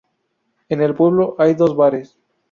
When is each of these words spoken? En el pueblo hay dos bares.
En 0.67 0.81
el 0.81 0.95
pueblo 0.95 1.35
hay 1.37 1.53
dos 1.53 1.75
bares. 1.75 2.17